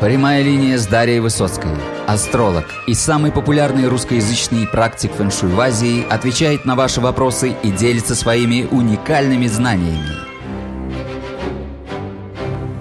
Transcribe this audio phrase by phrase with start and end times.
[0.00, 1.70] Прямая линия с Дарьей Высоцкой.
[2.06, 8.14] Астролог и самый популярный русскоязычный практик фэншуй в Азии отвечает на ваши вопросы и делится
[8.14, 10.10] своими уникальными знаниями.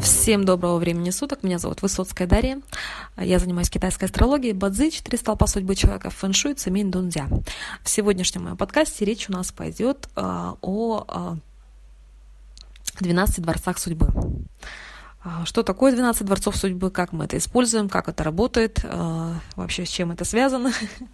[0.02, 1.42] Всем доброго времени суток.
[1.42, 2.60] Меня зовут Высоцкая Дарья.
[3.16, 7.28] Я занимаюсь китайской астрологией, бадзи, четыре столпа судьбы человека, фэншуй, цемень, дунзя.
[7.82, 11.36] В сегодняшнем моем подкасте речь у нас пойдет э, о э,
[13.00, 14.10] 12 дворцах судьбы.
[15.28, 19.84] А, что такое 12 дворцов судьбы, как мы это используем, как это работает, а, вообще
[19.84, 20.72] с чем это связано,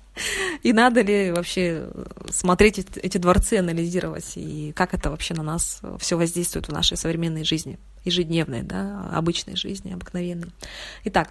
[0.64, 1.90] и надо ли вообще
[2.30, 7.46] смотреть эти дворцы, анализировать, и как это вообще на нас все воздействует в нашей современной
[7.46, 10.52] жизни, ежедневной, да, обычной жизни, обыкновенной.
[11.06, 11.30] Итак,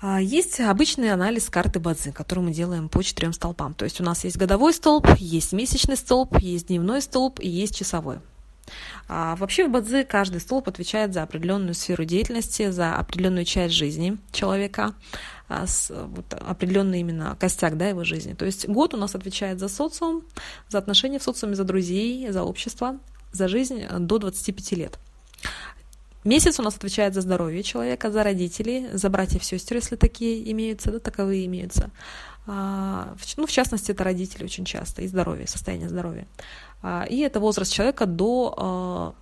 [0.00, 3.74] а, есть обычный анализ карты Бадзи, который мы делаем по четырем столпам.
[3.74, 7.76] То есть у нас есть годовой столб, есть месячный столб, есть дневной столб и есть
[7.76, 8.18] часовой.
[9.08, 14.18] А вообще в Бадзи каждый столб отвечает за определенную сферу деятельности, за определенную часть жизни
[14.32, 14.94] человека,
[15.48, 18.34] а, с, вот, определенный именно костяк да, его жизни.
[18.34, 20.22] То есть год у нас отвечает за социум,
[20.68, 22.98] за отношения в социуме, за друзей, за общество,
[23.32, 24.98] за жизнь до 25 лет.
[26.28, 30.90] Месяц у нас отвечает за здоровье человека, за родителей, за братьев, сестер, если такие имеются,
[30.90, 31.90] да, таковые имеются.
[32.46, 36.26] А, ну, в частности, это родители очень часто, и здоровье, состояние здоровья.
[36.82, 39.14] А, и это возраст человека до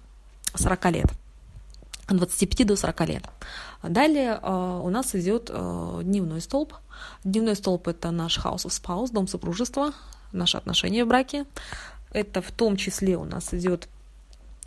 [0.57, 1.07] 40 а, лет.
[2.09, 3.23] От 25 до 40 лет.
[3.85, 5.45] Далее у нас идет
[6.03, 6.75] дневной столб.
[7.23, 9.93] Дневной столб это наш house of spouse, дом супружества,
[10.33, 11.45] наши отношения в браке.
[12.11, 13.89] Это в том числе у нас идет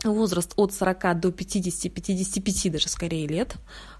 [0.04, 3.56] возраст от 40 до 50, 55 даже скорее лет,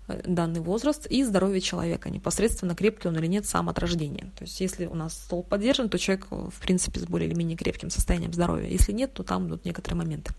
[0.08, 4.32] э, данный возраст, и здоровье человека, непосредственно крепкий он или нет сам от рождения.
[4.36, 7.36] То есть если у нас стол поддержан, то человек, э, в принципе, с более или
[7.36, 8.68] менее крепким состоянием здоровья.
[8.68, 10.32] Если нет, то там идут некоторые моменты.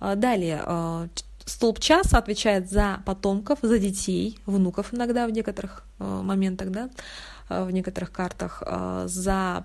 [0.00, 1.08] А, далее, э,
[1.44, 6.90] столб часа отвечает за потомков, за детей, внуков иногда в некоторых моментах, да,
[7.48, 8.62] в некоторых картах,
[9.06, 9.64] за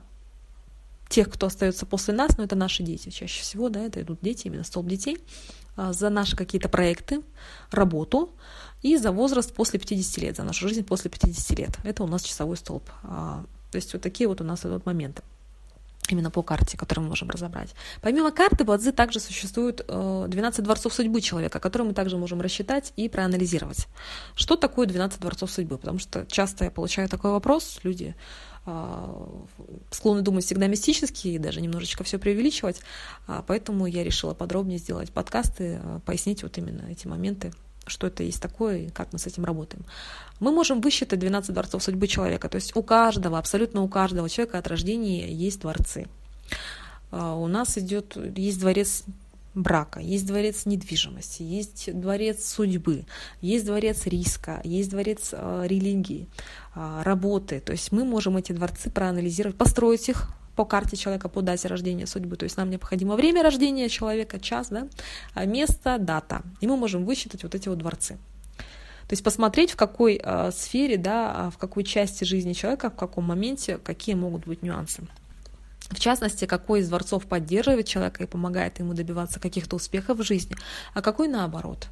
[1.09, 4.47] тех, кто остается после нас, но это наши дети чаще всего, да, это идут дети,
[4.47, 5.17] именно столб детей,
[5.75, 7.21] а, за наши какие-то проекты,
[7.71, 8.31] работу
[8.81, 11.77] и за возраст после 50 лет, за нашу жизнь после 50 лет.
[11.83, 12.89] Это у нас часовой столб.
[13.03, 15.23] А, то есть вот такие вот у нас идут моменты
[16.11, 17.73] именно по карте, которую мы можем разобрать.
[18.01, 22.93] Помимо карты Бадзи также существует 12 э, дворцов судьбы человека, которые мы также можем рассчитать
[22.95, 23.87] и проанализировать.
[24.35, 25.77] Что такое 12 дворцов судьбы?
[25.77, 28.15] Потому что часто я получаю такой вопрос, люди
[29.91, 32.81] склонны думать всегда мистически и даже немножечко все преувеличивать,
[33.27, 37.51] а, поэтому я решила подробнее сделать подкасты, а, пояснить вот именно эти моменты,
[37.87, 39.83] что это есть такое и как мы с этим работаем.
[40.39, 44.57] Мы можем высчитать 12 дворцов судьбы человека, то есть у каждого, абсолютно у каждого человека
[44.57, 46.07] от рождения есть дворцы.
[47.11, 49.03] У нас идет, есть дворец
[49.55, 53.05] брака, есть дворец недвижимости, есть дворец судьбы,
[53.41, 56.27] есть дворец риска, есть дворец э, религии,
[56.75, 57.59] э, работы.
[57.59, 62.05] То есть мы можем эти дворцы проанализировать, построить их по карте человека, по дате рождения
[62.05, 62.35] судьбы.
[62.35, 64.87] То есть нам необходимо время рождения человека, час, да,
[65.33, 66.41] а место, дата.
[66.61, 68.17] И мы можем высчитать вот эти вот дворцы.
[69.07, 73.23] То есть посмотреть, в какой э, сфере, да, в какой части жизни человека, в каком
[73.23, 75.01] моменте, какие могут быть нюансы.
[75.89, 80.55] В частности, какой из дворцов поддерживает человека и помогает ему добиваться каких-то успехов в жизни,
[80.93, 81.87] а какой наоборот.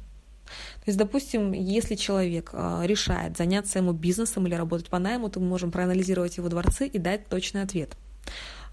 [0.48, 5.40] То есть, допустим, если человек а, решает заняться ему бизнесом или работать по найму, то
[5.40, 7.96] мы можем проанализировать его дворцы и дать точный ответ.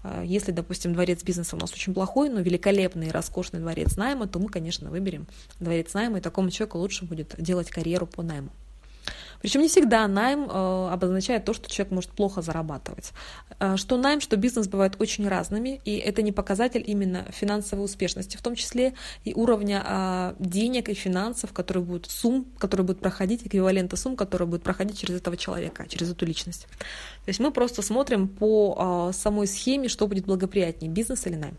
[0.02, 4.26] А, если, допустим, дворец бизнеса у нас очень плохой, но великолепный и роскошный дворец найма,
[4.26, 5.26] то мы, конечно, выберем
[5.60, 8.50] дворец найма, и такому человеку лучше будет делать карьеру по найму.
[9.40, 13.12] Причем не всегда найм э, обозначает то, что человек может плохо зарабатывать.
[13.58, 18.36] Э, что найм, что бизнес бывают очень разными, и это не показатель именно финансовой успешности,
[18.36, 18.94] в том числе
[19.24, 24.48] и уровня э, денег и финансов, которые будут сумм, которые будут проходить, эквивалента сумм, которые
[24.48, 26.66] будут проходить через этого человека, через эту личность.
[27.24, 31.56] То есть мы просто смотрим по самой схеме, что будет благоприятнее, бизнес или найм.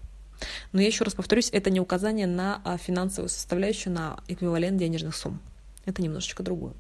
[0.72, 5.40] Но я еще раз повторюсь, это не указание на финансовую составляющую, на эквивалент денежных сумм.
[5.86, 6.74] Это немножечко другое.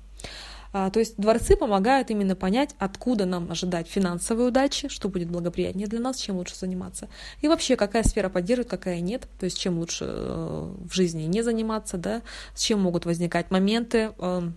[0.73, 5.87] А, то есть дворцы помогают именно понять, откуда нам ожидать финансовой удачи, что будет благоприятнее
[5.87, 7.09] для нас, чем лучше заниматься.
[7.41, 11.41] И вообще, какая сфера поддерживает, какая нет, то есть чем лучше э, в жизни не
[11.41, 12.21] заниматься, да,
[12.53, 14.55] с чем могут возникать моменты, эм,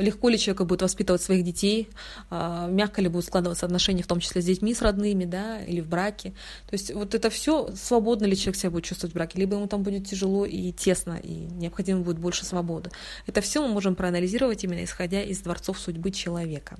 [0.00, 1.88] легко ли человеку будет воспитывать своих детей,
[2.30, 5.80] а, мягко ли будут складываться отношения, в том числе с детьми, с родными, да, или
[5.80, 6.30] в браке.
[6.68, 9.66] То есть вот это все, свободно ли человек себя будет чувствовать в браке, либо ему
[9.66, 12.90] там будет тяжело и тесно, и необходимо будет больше свободы.
[13.26, 16.76] Это все мы можем проанализировать именно исходя из дворцов судьбы человека.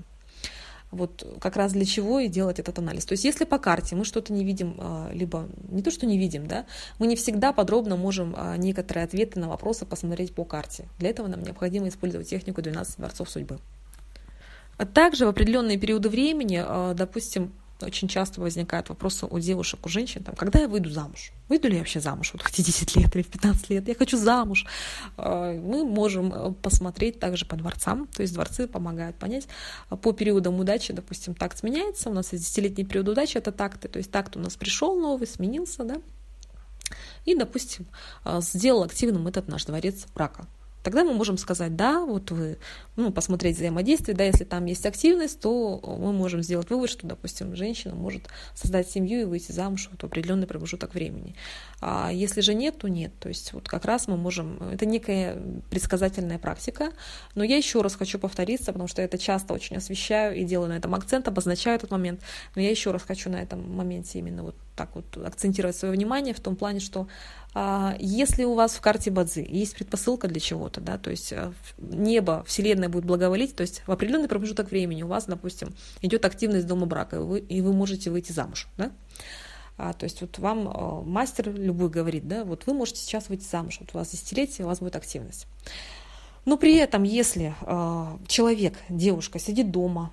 [0.91, 3.05] Вот как раз для чего и делать этот анализ.
[3.05, 6.17] То есть если по карте мы что-то не видим, а, либо не то, что не
[6.17, 6.65] видим, да,
[6.99, 10.85] мы не всегда подробно можем а, некоторые ответы на вопросы посмотреть по карте.
[10.99, 13.59] Для этого нам необходимо использовать технику 12 дворцов судьбы.
[14.77, 16.63] А также в определенные периоды времени,
[16.95, 17.53] допустим,
[17.85, 21.31] очень часто возникают вопросы у девушек, у женщин, там, когда я выйду замуж?
[21.49, 22.31] Выйду ли я вообще замуж?
[22.33, 24.65] Вот хоть 10 лет или в 15 лет, я хочу замуж.
[25.17, 29.47] А, мы можем э, посмотреть также по дворцам, то есть дворцы помогают понять
[29.89, 33.87] а, по периодам удачи, допустим, такт меняется, у нас есть десятилетний период удачи, это такты,
[33.87, 36.01] то есть такт у нас пришел новый, сменился, да,
[37.25, 37.85] и, допустим,
[38.23, 40.47] а, сделал активным этот наш дворец брака.
[40.83, 42.57] Тогда мы можем сказать, да, вот вы,
[42.95, 47.55] ну, посмотреть взаимодействие, да, если там есть активность, то мы можем сделать вывод, что, допустим,
[47.55, 51.35] женщина может создать семью и выйти замуж в определенный промежуток времени.
[51.81, 53.11] А если же нет, то нет.
[53.19, 56.91] То есть вот как раз мы можем, это некая предсказательная практика,
[57.35, 60.69] но я еще раз хочу повториться, потому что я это часто очень освещаю и делаю
[60.69, 62.21] на этом акцент, обозначаю этот момент,
[62.55, 66.33] но я еще раз хочу на этом моменте именно вот так вот акцентировать свое внимание
[66.33, 67.07] в том плане, что
[67.99, 72.45] если у вас в карте Бадзи есть предпосылка для чего-то, да, то есть э, небо,
[72.47, 76.85] Вселенная будет благоволить, то есть в определенный промежуток времени у вас, допустим, идет активность дома
[76.85, 78.91] брака, и вы, и вы можете выйти замуж, да,
[79.77, 83.43] а, то есть вот вам э, мастер любой говорит, да, вот вы можете сейчас выйти
[83.43, 85.47] замуж, вот у вас десятилетие, у вас будет активность.
[86.45, 90.11] Но при этом, если э, человек, девушка сидит дома,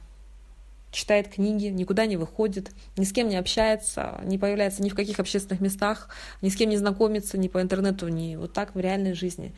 [0.90, 5.20] читает книги, никуда не выходит, ни с кем не общается, не появляется ни в каких
[5.20, 6.08] общественных местах,
[6.40, 9.54] ни с кем не знакомится, ни по интернету, ни вот так в реальной жизни.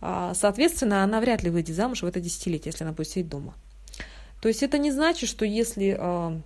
[0.00, 3.54] А, соответственно, она вряд ли выйдет замуж в это десятилетие, если она будет сидеть дома.
[4.40, 6.40] То есть это не значит, что если а,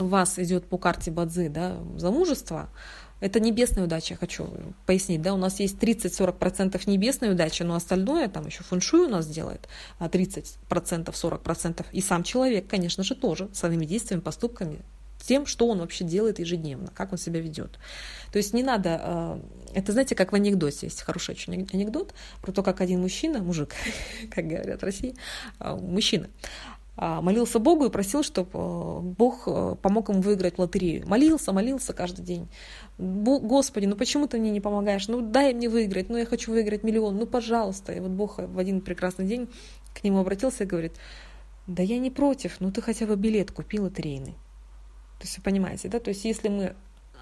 [0.00, 2.68] у вас идет по карте Бадзи да, замужество,
[3.20, 4.48] это небесная удача, я хочу
[4.86, 5.22] пояснить.
[5.22, 5.34] Да?
[5.34, 9.68] У нас есть 30-40% небесной удачи, но остальное, там еще фэншуй у нас делает
[10.00, 11.86] 30%, а 40%.
[11.92, 14.82] И сам человек, конечно же, тоже своими действиями, поступками,
[15.26, 17.78] тем, что он вообще делает ежедневно, как он себя ведет.
[18.30, 19.00] То есть не надо...
[19.02, 19.40] А,
[19.72, 23.74] это, знаете, как в анекдоте есть хороший очень анекдот про то, как один мужчина, мужик,
[24.30, 25.14] как говорят в России,
[25.58, 26.28] а, мужчина,
[26.96, 31.06] молился Богу и просил, чтобы э, Бог э, помог ему выиграть лотерею.
[31.08, 32.48] Молился, молился каждый день.
[32.98, 35.08] Господи, ну почему ты мне не помогаешь?
[35.08, 37.92] Ну дай мне выиграть, ну я хочу выиграть миллион, ну пожалуйста.
[37.92, 39.48] И вот Бог в один прекрасный день
[39.92, 40.92] к нему обратился и говорит,
[41.66, 44.34] да я не против, ну ты хотя бы билет купи лотерейный.
[45.18, 45.98] То есть вы понимаете, да?
[45.98, 46.76] То есть если мы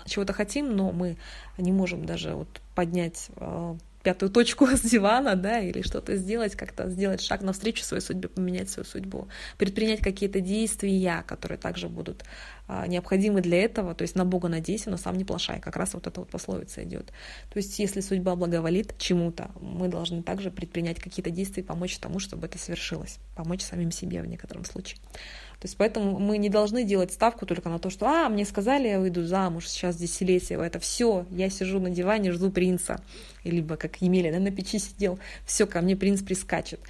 [0.06, 1.16] чего-то хотим, но мы
[1.56, 6.88] не можем даже вот поднять э, пятую точку с дивана, да, или что-то сделать, как-то
[6.88, 9.28] сделать шаг навстречу своей судьбе, поменять свою судьбу,
[9.58, 12.24] предпринять какие-то действия, которые также будут
[12.68, 15.94] а, необходимы для этого, то есть на Бога надейся, но сам не плашай, как раз
[15.94, 17.06] вот эта вот пословица идет.
[17.52, 22.46] То есть если судьба благоволит чему-то, мы должны также предпринять какие-то действия помочь тому, чтобы
[22.46, 24.98] это свершилось, помочь самим себе в некотором случае.
[25.62, 28.88] То есть поэтому мы не должны делать ставку только на то, что «а, мне сказали,
[28.88, 33.00] я выйду замуж, сейчас десятилетие, это все, я сижу на диване, жду принца».
[33.44, 36.80] Либо как Емеля, да, на печи сидел, все, ко мне принц прискачет.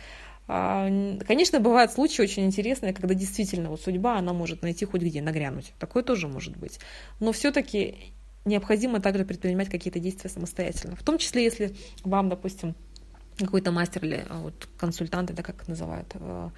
[0.48, 0.88] А,
[1.26, 5.74] конечно, бывают случаи очень интересные, когда действительно вот судьба, она может найти хоть где, нагрянуть.
[5.78, 6.80] Такое тоже может быть.
[7.20, 8.14] Но все-таки
[8.46, 10.96] необходимо также предпринимать какие-то действия самостоятельно.
[10.96, 12.74] В том числе, если вам, допустим,
[13.38, 16.50] какой-то мастер или а, вот, консультант, это как называют, а,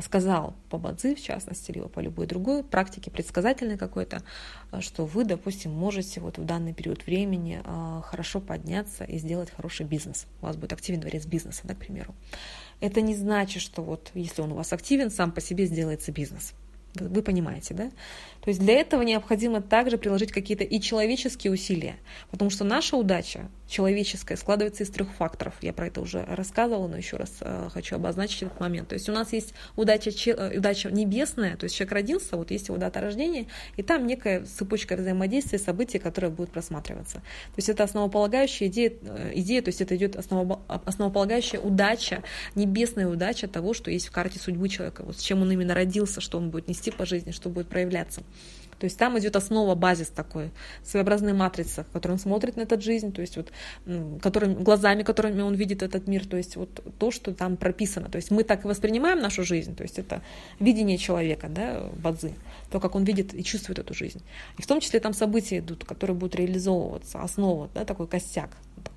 [0.00, 4.22] сказал по бадзи, в частности, либо по любой другой практике предсказательной какой-то,
[4.70, 9.50] а, что вы, допустим, можете вот в данный период времени а, хорошо подняться и сделать
[9.50, 10.26] хороший бизнес.
[10.40, 12.14] У вас будет активен дворец бизнеса, да, к примеру.
[12.80, 16.54] Это не значит, что вот если он у вас активен, сам по себе сделается бизнес.
[16.94, 17.90] Вы понимаете, да?
[18.46, 21.96] То есть для этого необходимо также приложить какие-то и человеческие усилия,
[22.30, 25.54] потому что наша удача человеческая складывается из трех факторов.
[25.62, 28.86] Я про это уже рассказывала, но еще раз э, хочу обозначить этот момент.
[28.86, 32.68] То есть у нас есть удача, э, удача небесная, то есть человек родился, вот есть
[32.68, 37.14] его дата рождения, и там некая цепочка взаимодействия, событий, которые будут просматриваться.
[37.16, 42.22] То есть это основополагающая идея, э, идея то есть это идет осново, основополагающая удача,
[42.54, 46.20] небесная удача того, что есть в карте судьбы человека, вот с чем он именно родился,
[46.20, 48.22] что он будет нести по жизни, что будет проявляться.
[48.78, 50.50] То есть там идет основа, базис такой,
[50.84, 53.50] своеобразная матрица, в которой он смотрит на эту жизнь, то есть вот
[54.20, 58.08] которым, глазами, которыми он видит этот мир, то есть вот то, что там прописано.
[58.10, 60.22] То есть мы так и воспринимаем нашу жизнь, то есть это
[60.60, 62.34] видение человека, да, бадзы,
[62.70, 64.22] то, как он видит и чувствует эту жизнь.
[64.58, 68.50] И в том числе там события идут, которые будут реализовываться, основа, да, такой костяк.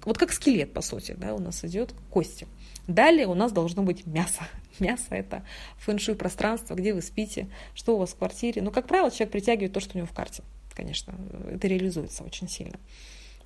[0.04, 2.48] Вот как скелет, по сути, да, у нас идет кости.
[2.88, 4.44] Далее у нас должно быть мясо.
[4.80, 5.44] Мясо– это
[5.78, 8.62] фэншуй пространство, где вы спите, что у вас в квартире.
[8.62, 10.44] Но, как правило, человек притягивает то, что у него в карте.
[10.74, 11.14] Конечно,
[11.52, 12.80] это реализуется очень сильно.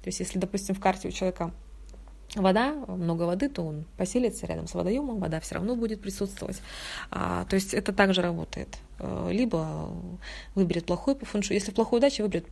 [0.02, 1.52] То есть, если, допустим, в карте у человека
[2.36, 6.62] вода, много воды, то он поселится рядом с водоемом, вода все равно будет присутствовать.
[7.12, 8.78] А, то есть это также работает.
[9.00, 9.92] Э, либо
[10.56, 12.48] выберет плохой по фэншую, если плохой удача, выберет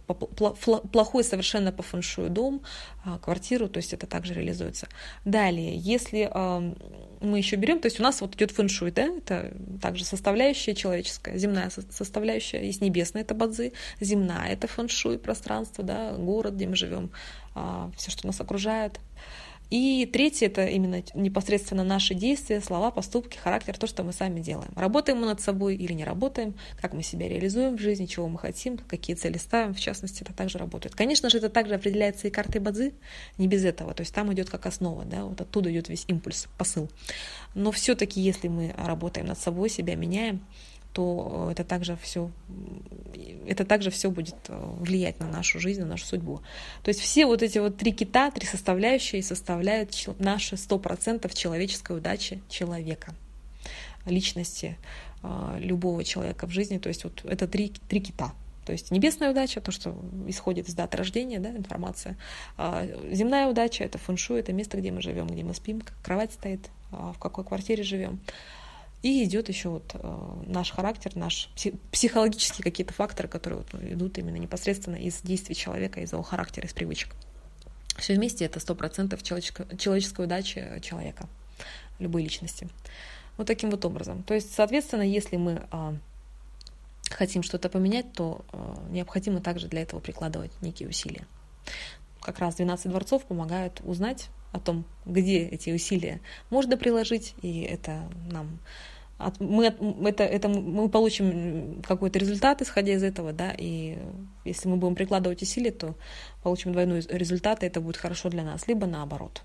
[0.92, 2.62] плохой совершенно по фэншую дом,
[3.04, 4.88] а, квартиру, то есть это также реализуется.
[5.26, 6.30] Далее, если
[7.22, 11.38] мы еще берем, то есть у нас вот идет фэншуй, да, это также составляющая человеческая,
[11.38, 17.12] земная составляющая, есть небесная, это бадзи, земная, это фэншуй, пространство, да, город, где мы живем,
[17.56, 19.00] а, все, что нас окружает.
[19.72, 24.72] И третье— это именно непосредственно наши действия, слова, поступки, характер, то, что мы сами делаем.
[24.76, 28.38] Работаем мы над собой или не работаем, как мы себя реализуем в жизни, чего мы
[28.38, 30.94] хотим, какие цели ставим, в частности, это также работает.
[30.94, 32.94] Конечно же, это также определяется и картой Бадзи,
[33.38, 36.50] не без этого, то есть там идет как основа, да, вот оттуда идет весь импульс,
[36.58, 36.90] посыл.
[37.56, 40.42] Но все-таки, если мы работаем над собой, себя меняем,
[40.94, 42.32] то это также все,
[43.48, 46.42] это также все будет э, влиять на нашу жизнь, на нашу судьбу.
[46.84, 51.98] То есть все вот эти вот три кита, три составляющие составляют наши сто процентов человеческой
[51.98, 53.16] удачи человека,
[54.06, 54.78] личности
[55.24, 56.78] э, любого человека в жизни.
[56.78, 58.34] То есть вот это три, три кита.
[58.66, 59.96] То есть небесная удача, то, что
[60.28, 62.18] исходит из даты рождения, да, информация.
[62.58, 66.34] А земная удача— это фэншуй, это место, где мы живем, где мы спим, как кровать
[66.34, 68.20] стоит, а в какой квартире живем.
[69.02, 71.50] И идет еще вот э, наш характер, наш
[71.92, 76.74] психологические какие-то факторы, которые вот идут именно непосредственно из действий человека, из его характера, из
[76.74, 77.16] привычек.
[77.98, 81.28] Все вместе это сто процентов человеческой удачи человека,
[81.98, 82.70] любой личности.
[83.38, 84.22] Вот таким вот образом.
[84.24, 85.94] То есть, соответственно, если мы э,
[87.10, 91.26] хотим что-то поменять, то э, необходимо также для этого прикладывать некие усилия.
[92.22, 98.10] Как раз 12 дворцов помогают узнать о том, где эти усилия можно приложить, и это
[98.30, 98.60] нам
[99.40, 103.98] мы, это, это мы получим какой-то результат, исходя из этого, да, и
[104.46, 105.96] если мы будем прикладывать усилия, то
[106.44, 109.44] получим двойной результат, и это будет хорошо для нас, либо наоборот.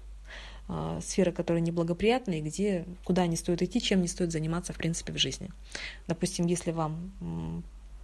[0.69, 5.13] А, сферы, которые неблагоприятные, где, куда не стоит идти, чем не стоит заниматься, в принципе,
[5.13, 5.51] в жизни.
[6.09, 7.13] Допустим, если вам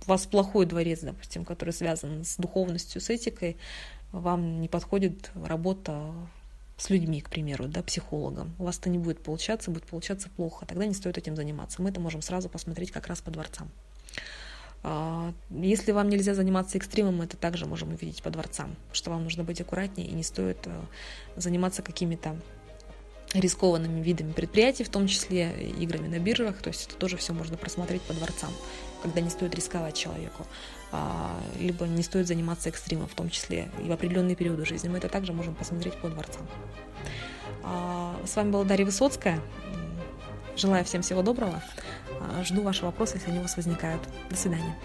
[0.07, 3.57] у вас плохой дворец, допустим, который связан с духовностью, с этикой,
[4.13, 6.13] вам не подходит работа
[6.83, 10.67] с людьми, к примеру, да, психологом, у вас это не будет получаться, будет получаться плохо,
[10.67, 11.81] тогда не стоит этим заниматься.
[11.81, 13.71] Мы это можем сразу посмотреть как раз по дворцам.
[14.83, 19.23] А, если вам нельзя заниматься экстримом, мы это также можем увидеть по дворцам, что вам
[19.23, 20.73] нужно быть аккуратнее и не стоит э,
[21.37, 22.37] заниматься какими-то
[23.33, 27.57] рискованными видами предприятий, в том числе играми на биржах, то есть это тоже все можно
[27.57, 28.51] просмотреть по дворцам,
[29.05, 30.47] когда не стоит рисковать человеку,
[31.59, 34.89] либо не стоит заниматься экстримом, в том числе и в определенные периоды жизни.
[34.89, 36.47] Мы это также можем посмотреть по дворцам.
[37.63, 39.41] А, с вами была Дарья Высоцкая.
[40.57, 41.63] Желаю всем всего доброго.
[42.21, 44.03] А, жду ваши вопросы, если они у вас возникают.
[44.29, 44.77] До свидания.